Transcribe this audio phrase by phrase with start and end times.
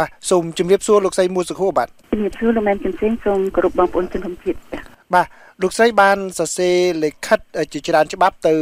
[0.00, 4.58] បាទសូមជម្រាបសួរលោកស្រីមួសុខូបាទជំរាបសួរលោកមែនជំសេងសូមគោរពបងប្អូនជនរួមជាតិ
[5.14, 5.26] បាទ
[5.62, 7.38] លោកស្រីបានសរសេរលិខិត
[7.72, 8.54] ជាច្រើនច្បាប់ទៅ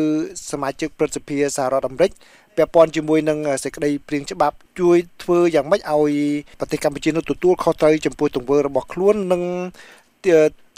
[0.50, 2.10] សមាជិកព្រឹទ្ធសភាសហរដ្ឋអាមេរិក
[2.56, 6.14] ពាក់ព័ន្ធជាមួយនឹងសេចក្តីព្រៀងច្បាប់ជួយធ្វើយ៉ាងម៉េចឲ្យ
[6.60, 9.42] ប្រទេសកម្ពុជានោះទទួលខុសត្រូវចំពោះទង្វើរបស់ខ្លួននិង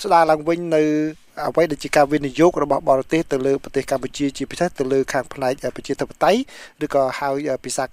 [0.05, 0.83] ស្ដារឡើងវិញនៅ
[1.47, 6.41] អ្វីដែលជាការវិនិយោគរបស់បរទេសទៅលើប្រទេសកម្ពុជាជាពិសេសទៅលើខាងផ្នែកប្រជាធិបតេយ្យ
[6.85, 7.29] ឬក៏ហៅ
[7.65, 7.85] ភាសា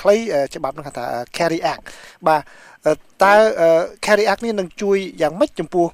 [0.00, 0.16] ខ្លី
[0.54, 1.04] ច្បាប់នោះគេថា
[1.36, 1.82] Carry Act
[2.26, 2.42] បាទ
[3.22, 3.34] តើ
[4.04, 5.86] Carry Act នេះនឹងជួយយ៉ាងម៉េចចំពោះ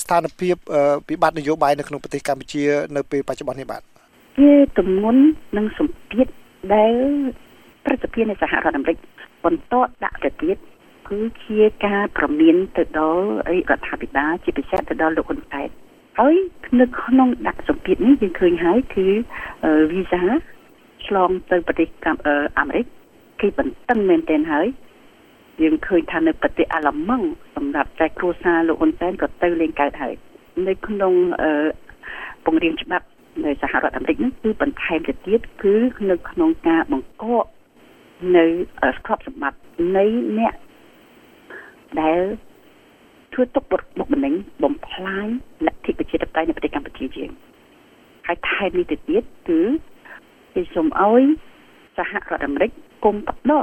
[0.00, 0.54] ស្ថានភាព
[1.08, 2.62] វិបត្តិនយោបាយនៅក្នុងប្រទេសកម្ពុជា
[2.96, 3.82] នៅពេលបច្ចុប្បន្ននេះបាទ
[4.38, 5.16] ជាទំនុន
[5.56, 6.26] និងសម្ពាធ
[6.74, 6.94] ដែល
[7.86, 8.96] ប្រតិភិនៃសហរដ្ឋអាមេរិក
[9.44, 9.74] បន្ត
[10.04, 10.56] ដាក់ទៅទៀត
[11.08, 13.24] គឺជាការប្រមានទៅដល់
[13.70, 15.68] រដ្ឋាភិបាលជាពិសេសទៅដល់លោកហ៊ុនសែន
[16.18, 16.36] ហើយ
[16.80, 19.06] នៅក្នុងដាក់សម្ពាធនេះយើងឃើញហើយគឺ
[19.92, 20.22] វីសា
[21.06, 21.88] ឆ្លងទៅប្រទេស
[22.58, 22.86] អាមេរិក
[23.40, 24.66] គេបន្តឹងមែនទែនហើយ
[25.62, 30.14] យើងឃើញថានៅប្រទេសអាល្លឺម៉ង់សម្រាប់តែគ្រួសារលោកហ៊ុនសែនក៏ទៅលេងកើតហើយ
[30.68, 31.12] នៅក្នុង
[32.44, 33.06] ពង្រៀងច្បាប់
[33.44, 35.74] នៅសហរដ្ឋអាមេរិកនេះគឺបន្ថែមទៅទៀតគឺ
[36.10, 37.44] នៅក្នុងការបង្កក
[38.36, 38.44] នៅ
[38.96, 39.60] ស្គ្របសម្បត្តិ
[39.96, 40.04] នៃ
[40.38, 40.54] អ្នក
[42.00, 42.20] ដែល
[43.38, 45.26] ធ្វើទុកបុកម្នេញបំផ្លាញ
[45.66, 47.30] លទ្ធិប្រជាធិបតេយ្យនៅប្រទេសកម្ពុជាយើង
[48.26, 49.60] ហើយថែមនេះទៅទៀតគឺ
[50.54, 51.22] គេសូមឲ្យ
[51.96, 52.70] សហរដ្ឋអាមេរិក
[53.04, 53.60] គុំបដោ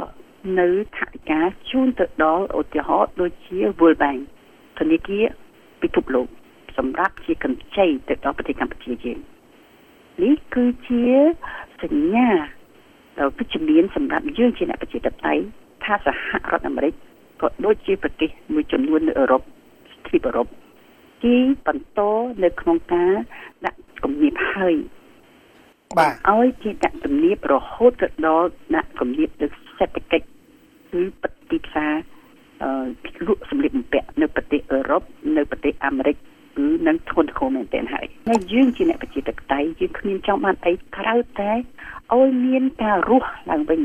[0.60, 4.20] នៅថវិកាជូនទៅដល់ឧទាហរណ៍ដូចជា World Bank
[4.80, 5.26] ធនាគារ
[5.82, 6.28] ពិភពលោក
[6.78, 9.20] សម្រាប់ជាកម្ចីទៅដល់ប្រទេសកម្ពុជាយើង
[10.24, 11.04] នេះគឺជា
[11.84, 12.30] សញ្ញា
[13.38, 15.44] វិជ្ជមានសម្រាប់យើងជាអ្នកប្រជាធិបតេយ្យ
[15.84, 16.94] ថាសហរដ្ឋអាមេរិក
[17.42, 19.44] ក៏ដូចជាប្រទេសមួយចំនួននៅអឺរ៉ុប
[20.16, 20.48] ទ្វីបអឺរ៉ុប
[21.24, 21.36] ទី
[21.68, 22.00] បន្ត
[22.44, 23.14] នៅក្នុងការ
[23.66, 24.76] ដាក់គំនាបហើយ
[25.98, 29.46] បាទឲ្យជាដាក់គំនាបរហូតទៅដល់ដាក់គំនាបទៅ
[29.78, 30.28] សេដ្ឋកិច្ច
[30.92, 31.94] គឺប្រតិផ្សារ
[32.64, 32.72] អឺ
[33.28, 35.04] លក់សម្លៀកបំពាក់នៅប្រទេសអឺរ៉ុប
[35.38, 36.16] នៅប្រទេសអាមេរិក
[36.58, 41.52] គឺនឹងធ្ងន់ធ្ងរមែនទែនហើយហើយយើងជាអ្នកប្រជាធិបតេយ្យយើងគ្មានចង់បានអីក្រៅតែ
[42.14, 43.82] ឲ្យមានការរស់ឡើងវិញ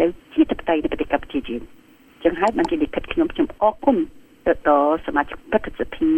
[0.00, 1.62] នៅជាធិបតេយ្យនៅប្រទេសកម្ពុជាយើង
[2.24, 3.96] ចឹងហើយបានជាលិខិតខ្ញុំខ្ញុំអរគុណ
[4.48, 6.12] ទៅដល់សមាជិកប្រតិសភា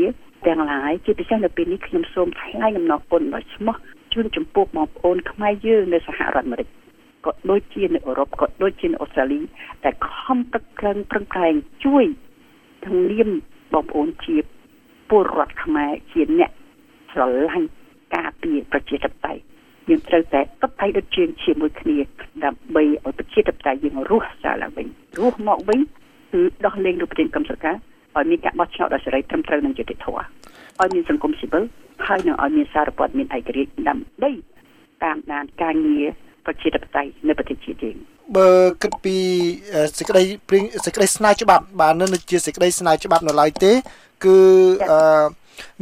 [0.46, 3.76] ទាំងឡាយជាពិសេសនៅពេលនេះខ្ញុំសូមថ្លែងអំណរគុណដល់ឈ្មោះ
[4.12, 6.68] ជូនចំពោះបងប្អូនខ្មែរយើងនៅសហរដ្ឋអាមេរិក
[7.26, 9.40] ក៏ដូចជានៅអឺរ៉ុបក៏ដូចជានៅអូស្ត្រាលី
[9.84, 11.54] ដែលខំប្រឹងប្រែងប្រឹងប្រែង
[11.84, 12.04] ជួយ
[12.84, 13.28] ទាំងនាម
[13.72, 14.36] បងប្អូនជា
[15.10, 16.50] ពលរដ្ឋខ្មែរជាអ្នក
[17.10, 17.68] ស្រឡាញ់
[18.14, 19.42] ការពារប្រជាធិបតេយ្យ
[19.88, 21.96] យើងត្រូវតែតបដៃដូចជើងជាមួយគ្នា
[22.44, 24.86] ដើម្បីឲ្យប្រជាធិបតេយ្យយើងរស់សារឡើងវិញ
[25.18, 25.80] រស់មកវិញ
[26.32, 27.72] គឺដោះលែងរូបភាពកម្មសកា
[28.16, 30.22] ឲ្យមានការបោះឆ្នោតដោយសេរីត្រឹមត្រូវនិងយុត្តិធម៌
[30.80, 31.62] ឲ្យមានសង្គមស៊ីវិល
[32.06, 34.30] ហើយនឹងឲ្យមានសារព័ត៌មានឯករាជ្យដើម្បី
[35.04, 36.06] តាមដានការងារ
[36.46, 37.96] ប្រជាធិបតេយ្យនៅប្រទេសជាតិយើង
[38.36, 38.50] បើ
[38.82, 39.16] គិតពី
[39.98, 43.72] សេចក្តីព្រៀងសេចក្តីស្នើច្បាប់បាទនៅជាសេចក្តីស្នើច្បាប់នៅឡើយទេ
[44.24, 44.36] គឺ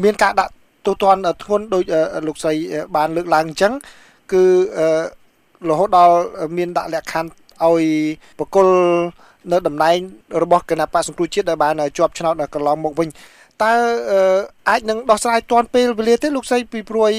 [0.04, 0.52] មានការដាក់
[0.86, 1.82] ទូទាត់ធ្ងន់ដោយ
[2.26, 2.54] លោកស្រី
[2.96, 3.72] បានលើកឡើងអញ្ចឹង
[4.32, 4.42] គឺ
[5.68, 6.16] រហូតដល់
[6.56, 7.30] មានដាក់លក្ខខណ្ឌ
[7.64, 7.84] ឲ្យ
[8.38, 8.68] បកគល
[9.52, 9.96] នៅតំណែង
[10.42, 13.08] របស់គណៈបកសង្គ្រោះជាតិដែលបានជាប់ឆ្នោតកន្លងមកវិញ
[13.64, 13.74] តើ
[14.68, 17.10] អាចនឹងដោះស្រាយទាន់ពេលវេលាទេលោកស្រីពីព្រួយ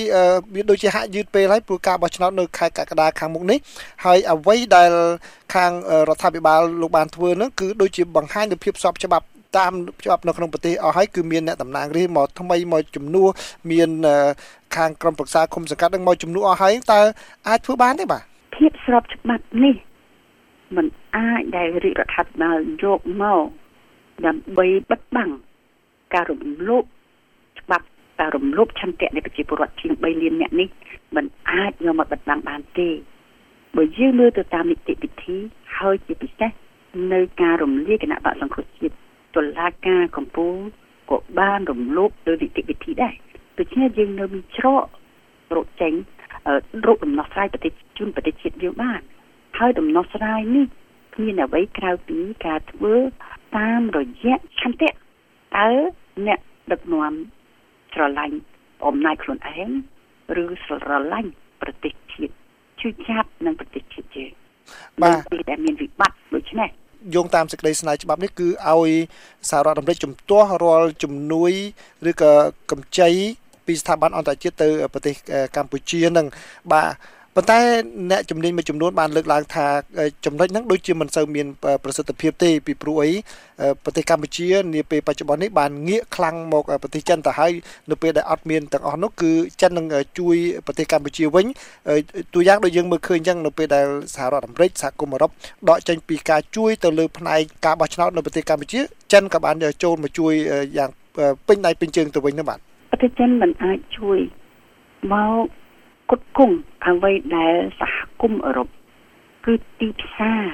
[0.56, 3.58] វាដូចជាហាក់យឺតពេលហើយព្រោះការបោះឆ្នោតនៅខែកក្កដាខាងមុខនេះ
[4.06, 4.92] ហើយអ្វីដែល
[5.56, 5.72] ខាង
[6.10, 9.26] រដ្ឋាភិបាលលោកបានធ្វើនោះគឺដូចជាបង្ហាញនូវភាពស្របច្បាប់
[9.58, 9.74] តាម
[10.06, 13.30] ច្បាប់នៅក្នុងប្រទេសអស់ហើយគឺមានអ្នកតំណាងរាស្ត្រមកថ្មីមកជំនួស
[13.72, 13.90] មាន
[14.76, 17.02] ខាងក្រមប្រឹក្សាគុំសង្កាត់នឹងមកជំនួសអស់ហើយតើ
[17.48, 18.24] អាចធ្វើបានទេបាទ
[18.56, 19.76] ភាពស្របច្បាប់នេះ
[20.77, 20.87] มัน
[21.17, 23.45] អាចដែលរាជរដ្ឋាភិបាលយកមក
[24.27, 25.31] ដើម្បីបិទបាំង
[26.15, 26.85] ការរំលោភ
[27.61, 27.87] ច្បាប់
[28.21, 30.69] ការរំលោភឆន្ទៈនៃប្រជាពលរដ្ឋជាង3លានអ្នកនេះ
[31.17, 32.89] มันអាចយកមកបិទបាំងបានទេ
[33.77, 35.37] បើយើងមើលទៅតាមនីតិវិធី
[35.79, 36.51] ហើយជាពិសេស
[37.13, 38.95] នៅការរំលាយគណៈបកសង្គ្រោះជាតិ
[39.37, 40.57] តុលាការកំពូល
[41.11, 43.15] ក៏បានរំលោភលើនីតិវិធីដែរ
[43.59, 44.85] ដូច្នេះយើងនៅមានច្រក
[45.57, 45.93] រកចេញ
[46.87, 49.01] រកដំណោះស្រាយប្រទេសជូនប្រទេសជាតិយើងបាន
[49.60, 50.66] ហើយដំណោះស្រាយនេះ
[51.16, 52.96] គ្មានអ្វីក្រៅពីការធ្វើ
[53.58, 55.70] តាមរយៈឆន្ទៈតើ
[56.26, 56.40] អ្នក
[56.72, 57.14] ដឹកនាំ
[57.94, 58.38] ស្រឡាញ់
[58.86, 59.70] អំណាចខ្លួនឯង
[60.44, 62.34] ឬស្រឡាញ់ប្រទេសជាតិ
[62.82, 64.32] ជួយចាប់នឹងប្រទេសជាតិយើង
[65.02, 66.70] បាទពេលដែលមានវិបត្តិដូចនេះ
[67.16, 68.92] យោងតាមសេចក្តីស្នើច្បាប់នេះគឺឲ្យ
[69.50, 71.52] សហរដ្ឋអាមេរិកជំទាស់រាល់ជំនួយ
[72.10, 72.32] ឬក៏
[72.72, 73.10] កម្ចី
[73.66, 75.16] ពីស្ថាប័នអន្តរជាតិទៅប្រទេស
[75.56, 76.28] កម្ពុជានឹង
[76.72, 76.88] បាទ
[77.36, 77.60] ប៉ុន្តែ
[78.12, 79.66] អ្នកជំនាញមួយចំនួនបានលើកឡើងថា
[80.26, 81.48] ចំណុចហ្នឹងដូចជាមិនសូវមាន
[81.84, 83.12] ប្រសិទ្ធភាពទេពីព្រោះអី
[83.84, 87.52] ប្រទេសកម្ពុជានាពេលបច្ចុប្បន្ននេះបានងាកខ្លាំងមកប្រទេសចិនទៅហើយ
[87.90, 89.32] នៅពេលដែលអត់មានទាំងអស់នោះគឺ
[89.62, 89.86] ចិននឹង
[90.20, 90.36] ជួយ
[90.66, 91.46] ប្រទេសកម្ពុជាវិញ
[92.34, 95.32] ទូយ៉ាងដូចយើងមើលឃើញអញ្ចឹងនៅពេលដែលសហរដ្ឋអាមេរិកសហគមន៍អឺរ៉ុប
[95.70, 98.80] ដកចេញពីការជួយទៅលើផ្នែកការបោះឆ្នោតនៅប្រទេសកម្ពុជា
[99.14, 100.34] ចិនក៏បានចូលមកជួយ
[100.78, 100.90] យ៉ាង
[101.48, 102.60] ពេញដៃពេញជើងទៅវិញនោះបាទ
[102.92, 104.18] ប្រទេសចិនមិនអាចជួយ
[105.14, 105.46] មក
[106.10, 108.68] គុតគង់អ្វីដែលសហគមន៍អឺរ៉ុប
[109.46, 110.48] គឺទីផ្សារ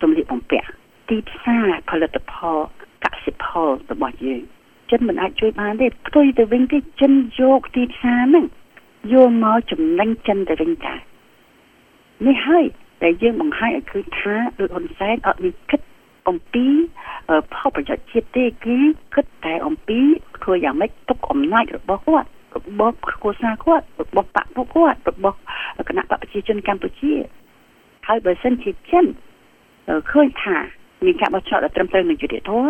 [0.00, 0.68] ទំនិញបំពាក់
[1.08, 2.58] ទីផ្សារផលិតផល
[3.04, 4.42] កសិផលរបស់យើង
[4.90, 8.46] ចិនមិនអាចជួយបានទេផ្ទុយទៅវិញទេចិនយកទីផ្សារហ្នឹង
[9.12, 10.94] យកមកចំណេញចិនទៅវិញតា
[12.26, 12.64] នេះហើយ
[13.02, 15.80] ដែលយើងបង្ហាញឲ្យឃើញថាដូចហ៊ុនសែនអត់មានគិត
[16.28, 16.66] អំពី
[17.54, 18.76] ផលប្រយោជន៍ជាតិទេគឺ
[19.14, 19.98] គិតតែអំពី
[20.42, 25.36] ធ្វើយ៉ាងម៉េចទុកអំណាចរបស់គាត់ របស់គ្រួសារគាត់របស់បកពួកគាត់របស់
[25.88, 27.12] គណៈបកប្រជាជនកម្ពុជា
[28.06, 29.04] ហើយបើសិនជាចិន
[30.10, 30.56] ឃើញថា
[31.04, 32.68] មានការបោះឆ្នោតដែលត្រឹមត្រូវនឹងយុត្តិធម៌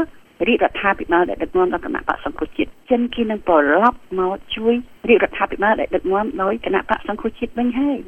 [0.48, 4.74] រាជរដ្ឋាភិបាលដែលដឹកនាំដោយគណៈបកសង្គ្រោះជាតិចិនគេនឹងប្រឡប់មកជួយ
[5.08, 7.98] រាជរដ្ឋាភិបាលដែលដឹកនាំដោយគណៈបកសង្គ្រោះជាតិវិញហើយ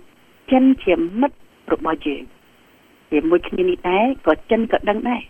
[0.51, 1.37] ចិនជាមិត្ត
[1.73, 2.23] របស់យើង
[3.11, 5.23] ជាមួយគ្នានេះដែរក៏ចិនក៏ដឹងដែរ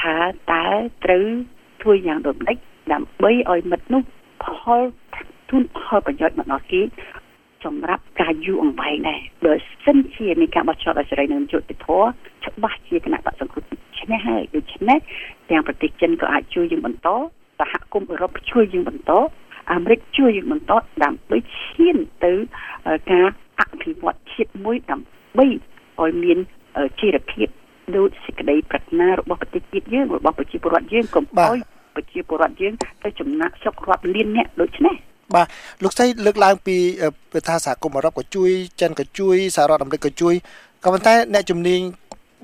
[0.00, 0.16] ថា
[0.52, 0.66] តើ
[1.04, 1.24] ត្រូវ
[1.82, 2.56] ធ្វើយ៉ាងដូចម្ដេច
[2.92, 4.02] ដើម្បីឲ្យមិត្តនោះ
[4.44, 4.46] ផ
[4.80, 4.82] ល
[5.48, 6.82] ទូនផលប្រយោជន៍មកដល់គេ
[7.64, 9.54] សម្រាប់ការយូរអង្វែងដែរបើ
[9.84, 12.06] សិនជាមានការបោះឆ្នោតឲ្យសេរីនិងយុត្តិធម៌
[12.44, 13.64] ច្បាស់ជាគណៈបកសង្គ្រោះ
[13.98, 14.98] ឈ្នះហើយដូច្នេះ
[15.50, 17.08] ទាំងប្រទេសចិនក៏អាចជួយយើងបន្ត
[17.60, 19.12] សហគមន៍អឺរ៉ុបជួយយើងបន្ត
[19.72, 20.72] អាមេរិកជួយយើងបន្ត
[21.04, 22.32] ដើម្បីឈានទៅ
[23.10, 23.26] ការ
[23.60, 25.46] អភិវឌ្ឍជាតិមួយដើម្បី
[26.00, 26.38] ឲ្យមាន
[27.00, 27.48] ជីវភាព
[27.96, 31.58] ដូចសេចក្តីប្រាថ្នារបស់ប្រទេសជាតិយើងរបស់ប្រជាពលរដ្ឋយើងកុំឲ្យ
[31.96, 32.72] ប្រជាពលរដ្ឋយើង
[33.04, 34.96] ទៅចំណាក់ស្រុករាប់លានអ្នកដូច្នេះ
[35.34, 35.46] បាទ
[35.82, 36.76] លោកស្រីលើកឡើងពី
[37.48, 40.34] ថាសហគមន៍អឺរ៉ុបក៏ជួយចិនក៏ជួយសហរដ្ឋអាមេរិកក៏ជួយ
[40.84, 41.80] ក៏ប៉ុន្តែអ្នកជំនាញ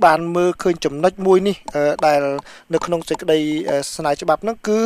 [0.05, 1.57] បានមើលឃើញចំណុចមួយនេះ
[2.07, 2.21] ដែល
[2.73, 3.39] នៅក្នុងសេចក្តី
[3.97, 4.79] ស្នើច្បាប់ហ្នឹងគឺ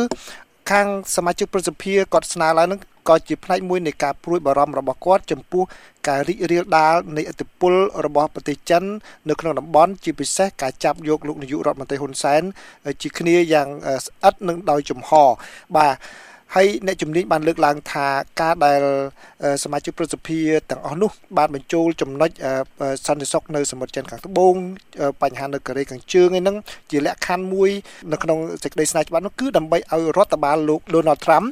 [0.71, 0.87] ខាង
[1.17, 5.63] សមាជិកប្រសិទ្ធិគាត់ស្នើឡើងហ្នឹងក៏ជាផ្នែកមួយនៃការព្រួយបារម្ភរបស់គាត់ចំពោះ
[6.09, 7.75] ការរីករាលដាលនៃឥទ្ធិពល
[8.07, 8.83] របស់ប្រទេសចិន
[9.29, 12.43] នៅក្នុងតំបន់ជាពិសេសការចាប់យកលោកនាយករដ្ឋមន្ត្រីហ៊ុនសែន
[13.03, 13.69] ជាគ្នាយ៉ាង
[14.07, 15.11] ស្អិតនិងដោយចំហ
[15.77, 15.95] បាទ
[16.55, 18.07] ហើយអ្នកជំនាញបានលើកឡើងថា
[18.41, 18.83] ការដែល
[19.65, 20.39] សមាជិកប្រសិទ្ធិ
[20.71, 22.31] ទាំងអស់នោះបានបញ្ចូលចំណុច
[23.07, 24.55] សន្តិសុខនៅសមុទ្រចិនខាងត្បូង
[25.23, 26.57] បញ្ហានៅកូរ៉េខាងជើងឯហ្នឹង
[26.91, 27.71] ជាលក្ខខណ្ឌមួយ
[28.13, 31.47] នៅក្នុងសេចក្តីស្នើច្បាប់នោះគឺដើម្បីឲ្យរដ្ឋបាលលោក Donald Trump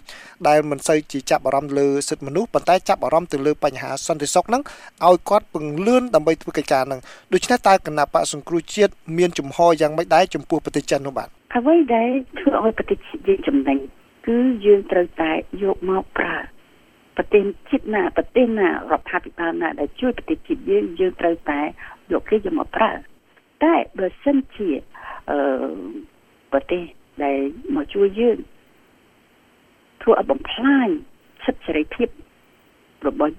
[0.48, 4.62] ដែលមិនសូវជាចាប់អារម្មណ៍លើសិទ្ធិមនុស្សប៉ុន្តែចាប់អារម្មណ៍ទៅលើបញ្ហាសន្តិសុខហ្នឹង
[5.06, 7.00] ឲ្យគាត់ពង្លឿនដើម្បីធ្វើកិច្ចការហ្នឹង
[7.32, 12.08] ដូច្នេះតើគណៈបកសង្គ្រោះជាតិមានជំហរយ៉ាងម៉េចដែរចំពោះប្រទេសចិននោះបាទអ្វីដែល
[12.38, 13.78] ធ្វើឲ្យប្រទេសជាតិចំណេញ
[14.26, 15.32] គឺយើងត្រូវតែ
[15.62, 16.36] យកមកប្រើ
[17.16, 21.60] ប្រទេសជាតិណាប្រទេសណារដ្ឋាភិបាលណាដែលជួយប្រទេសជាតិយើងយើងត្រូវតែ
[22.12, 22.92] យកគេយកមកប្រើ
[23.64, 24.70] តែបើសិនជា
[25.30, 25.38] អឺ
[26.52, 26.82] ប្រទេស
[27.24, 27.38] ដែល
[27.74, 28.38] មកជួយយើង
[30.02, 30.88] ធ្វើឲ្យបំផ្លាញ
[31.44, 32.08] សិទ្ធិសេរីភាព
[33.08, 33.32] របស់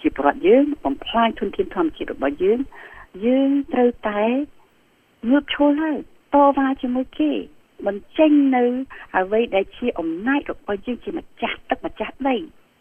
[0.00, 2.58] ជាប្រវត្តិយើងបំផ្លាញធនធានធម្មជាតិរបស់យើង
[3.26, 4.22] យើងត្រូវតែ
[5.30, 5.96] ងើបឈរឡើង
[6.34, 7.32] តវ៉ាជាមួយគេ
[7.86, 8.64] បញ្ចេញនៅ
[9.18, 12.36] អ្វីដែលជាអំណាចរបស់យើងជាម្ចាស់ទឹកម្ចាស់ដី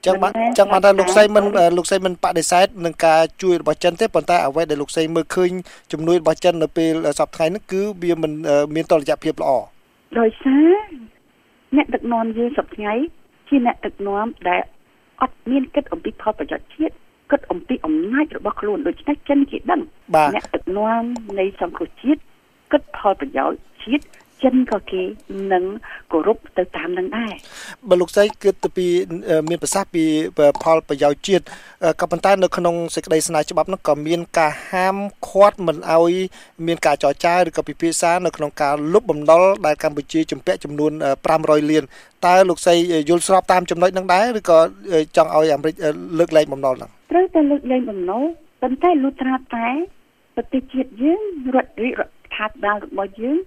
[0.06, 1.46] ចឹងបានចឹងបានថាលោកសីមិន
[1.78, 5.52] លោកសីមិនបដិសេធនឹងការជួយរបស់ចិនទេប៉ុន្តែអ្វីដែលលោកសីមើលឃើញ
[5.92, 8.32] ជំនួយរបស់ចិននៅពេលសប្តាហ៍នេះគឺវាមិន
[8.76, 9.52] មានតលយៈភាពល្អ
[10.20, 10.70] ដោយសារ
[11.78, 13.04] អ្នកដឹកនាំយើងសប្តាហ៍
[13.50, 14.62] ជាអ្នកដឹកនាំដែល
[15.22, 16.96] អត់មានគិតអំពីផលប្រយោជន៍ជាតិ
[17.32, 19.82] គិតអំពីអំណាចរបស់ខ្លួនដូច្នេះចិនគេដឹង
[20.36, 21.04] អ្នកដឹកនាំ
[21.40, 22.22] នៃសង្គមជាតិ
[22.72, 24.04] គិតផលប្រយោជន៍ជាតិ
[24.44, 25.02] ចិនក៏គេ
[25.54, 25.64] នឹង
[26.12, 27.34] គោរពទៅតាមនឹងដែរ
[27.90, 28.88] បើលោកស្រីគិតទៅពី
[29.50, 30.04] មានប្រសាសន៍ពី
[30.64, 31.44] ផលប្រយោជន៍ជាតិ
[32.02, 34.96] ក៏ប៉ុន្តែនៅក្នុងសេចក្តីស្នើច្បាប់នោះក៏មានការហាម
[35.28, 36.14] ឃាត់មិនឲ្យ
[36.68, 40.92] មានការចរចាឬក៏ពិភាក្សានៅក្នុងការលុបបំណុលដែលកម្ពុជាជំពាក់ចំនួន
[41.32, 41.84] 500លាន
[42.26, 42.76] តើលោកស្រី
[43.10, 44.58] យល់ស្របតាមចំណុចនឹងដែរឬក៏
[45.18, 45.76] ចង់ឲ្យអាមេរិក
[46.20, 48.24] លើកលែងបំណុលហ្នឹងត្រូវតែលើកលែងបំណុល
[48.62, 49.68] ប៉ុន្តែលុះត្រាតែ
[50.36, 51.22] ប្រទេសជាតិយើង
[51.56, 53.38] រដ្ឋរដ្ឋាភិបាលរបស់យើង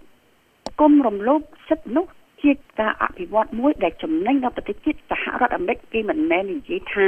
[0.81, 2.07] គុំរំលោភសិទ្ធិនោះ
[2.43, 7.07] ជាការអភិវឌ្ឍមួយដែលចំណេញដល់ប្រទេសជាតិសហរដ្ឋអាមេរិកគេមិនមែននិយាយថា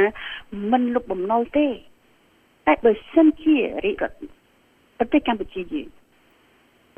[0.73, 1.67] មិនលុបបំណុលទេ
[2.67, 4.19] តែបើសិនជារាជរដ្ឋ
[4.99, 5.89] ប្រទេសកម្ពុជាយើង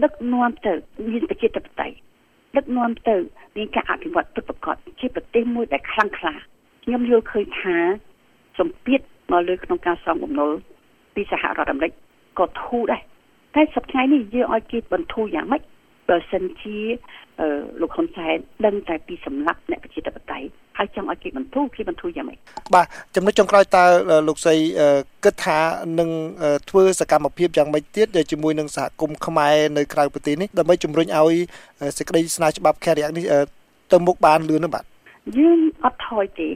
[0.04, 0.72] ដឹកនាំទៅ
[1.10, 1.96] មានប្រជាធិបតេយ្យ
[2.56, 3.16] ដឹកនាំទៅ
[3.56, 6.34] មានការអភិវឌ្ឍពិតប្រាកដជាប្រទេសមួយដែលខ្លាំងក្លា
[6.84, 7.76] ខ្ញុំយល់ឃើញថា
[8.58, 10.50] សម្ពាធមកលើក្នុងការសងបំណុល
[11.14, 11.92] ពីសហរដ្ឋអាមេរិក
[12.38, 13.02] ក៏ធូរដែរ
[13.54, 15.62] តែសប្តាហ៍នេះយើងឲ្យគេបន្ធូរយ៉ាងម៉េច
[16.08, 16.78] បើសិនជា
[17.80, 18.36] លោកហ៊ុនសែន
[18.66, 20.46] ដឹងតែពីសម្លាប់អ្នកប្រជាធិបតេយ្យ
[20.78, 22.38] ហើយចង់ឲ្យគេបន្ធូរគេបន្ធូរយ៉ាងម៉េច
[22.74, 23.84] បាទចំណុចចុងក្រោយតើ
[24.28, 24.56] លោកស្រី
[25.24, 25.58] គិតថា
[25.98, 26.10] នឹង
[26.70, 31.34] ធ្វើសកម្មភាពយ៉ាងម៉េចទៀតជាមួយនឹងសហគមន៍ខ្មែរនៅក្រៅប្រទេសនេះដើម្បីជំរុញឲ្យ
[31.98, 33.24] សេចក្តីស្នើច្បាប់ខេរិយនេះ
[33.92, 34.84] ទៅមុខបានលឿននោះបាទ
[35.38, 36.48] យើងអត់ថយទេ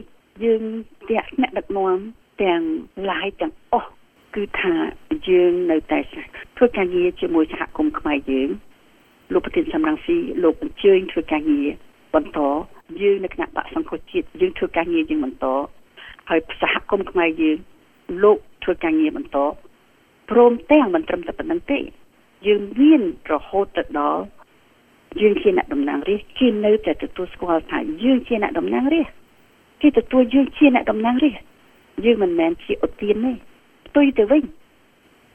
[0.43, 0.63] យើង
[1.09, 1.97] ទាំងអ្នកដឹកនាំ
[2.43, 2.61] ទាំង
[3.11, 3.89] ឡាយទាំងអស់
[4.35, 4.73] គឺថា
[5.29, 5.99] យើងនៅតែ
[6.57, 8.49] ធ្វើការងារជាមួយសហគមន៍ខ្មែរយើង
[9.31, 11.67] លោកប្រធានសំរងស៊ីលោកអញ្ជើញធ្វើការងារ
[12.15, 12.39] បន្ត
[13.01, 15.45] យើងនៅគណៈបកសង្គ្រោះជាតិយើងធ្វើការងារយើងបន្ត
[16.29, 17.57] ហើយសហគមន៍ខ្មែរយើង
[18.23, 19.37] លោកធ្វើការងារបន្ត
[20.29, 21.79] ព្រមទាំងមិនត្រឹមតែប៉ុណ្្នឹងទេ
[22.47, 23.01] យើងមាន
[23.31, 24.23] រហូតទៅដល់
[25.21, 29.15] យើងជាអ្នកតំណាងរាស្ត្រគេនៅតែទទួលស្គាល់ថាយើងជាអ្នកតំណាងរាស្ត្រ
[29.81, 31.43] គេទទួលយើងជាអ្នកតំណាងរាស្ត្រ
[32.05, 33.31] យើងមិនមែនជាឧទានទេ
[33.87, 34.43] ផ្ទុយទៅវិញ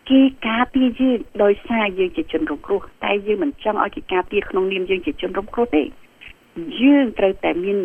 [0.09, 5.83] គេការពារយើងដោយសារយើងជាជនរងគ្រោះតែយើងមិនចង់ឲ្យគេការពារក្នុងនាមយើងជាជនរងគ្រោះទេ
[6.83, 7.79] យើងត្រូវតែមាន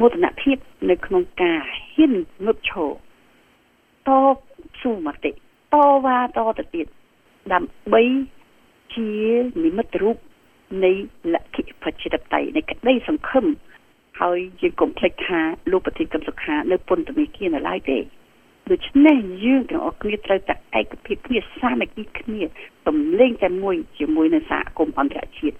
[0.00, 0.56] មោទនភាព
[0.90, 1.58] នៅក្នុងការ
[1.94, 2.12] ហ៊ាន
[2.44, 2.90] ងើបឈរ
[4.06, 4.10] ត
[4.80, 5.34] ស៊ូមតិត
[6.04, 6.86] វ៉ាតទៅទៀត
[7.52, 8.02] ដើម្បី
[8.94, 9.10] ជា
[9.64, 10.16] និមិត្តរូប
[10.84, 10.92] នៃ
[11.34, 13.46] លទ្ធិប្រជាធិបតេយ្យនៃក្តីសង្ឃឹម
[14.20, 15.40] ហើយយើងកុំភ្លេចថា
[15.70, 17.98] លោកប្រធានកឹមសុខានៅពន្ធនាគារនៅឡើយទេ
[18.70, 22.42] ដូច្នេះយើងទាំងអស់គ្នាត្រូវតែឯកភាពគ្នាសាមគ្គីគ្នា
[22.86, 25.56] ទំលែងតែមួយជាមួយនឹងសហគមន៍អន្តរជាតិ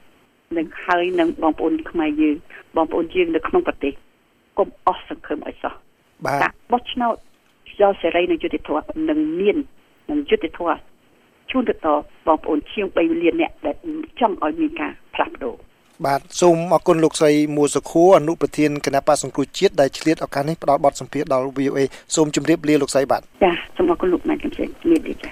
[0.59, 2.37] នឹងហើយនឹងបងប្អូនខ្មែរយើង
[2.77, 3.93] បងប្អូនយើងនៅក្នុងប្រទេស
[4.59, 5.75] កុំអស់សង្ឃឹមឲ្យសោះ
[6.27, 7.17] បាទបោះឆ្នោត
[7.81, 9.57] យកសេរីនិងយុត្តិធម៌នឹងមាន
[10.11, 10.79] នឹងយុត្តិធម៌
[11.51, 13.77] ជូនទៅដល់បងប្អូនជាង3លានអ្នកដែល
[14.21, 15.08] ចង់ឲ្យមានការផ្លាស់
[15.99, 21.79] ប្ដូរបាទសូមអរគុណលោកស្រីមួសុខួរអនុប្រធានគណៈបកសង្គ្រោះជាតិដែលឆ្លៀតឱកាសនេះផ្ដល់បទសម្ភាសន៍ដល់ VOA
[22.15, 25.31] សូមជម្រាបលាលោកស្រីបាទចាសូមអរគុណលោកម៉ែនកំសែងជំរាបលាចា